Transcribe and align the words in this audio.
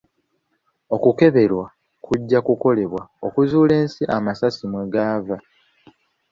Okukeberebwa 0.95 1.65
kujja 2.05 2.39
kukolebwa 2.45 3.01
okuzuula 3.25 3.73
ensi 3.81 4.03
amasasi 4.15 4.63
mwe 4.71 4.83
gava. 4.93 5.37